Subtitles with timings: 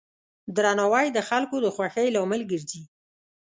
[0.55, 2.83] درناوی د خلکو د خوښۍ لامل ګرځي.